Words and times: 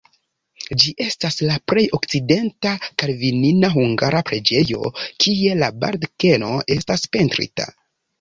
Ĝi 0.83 0.91
estas 1.03 1.35
la 1.49 1.57
plej 1.71 1.83
okcidenta 1.97 2.71
kalvinana 3.03 3.69
hungara 3.73 4.21
preĝejo, 4.31 4.89
kie 5.25 5.53
la 5.61 5.69
baldakeno 5.85 6.51
estas 6.79 7.05
pentrita. 7.17 7.69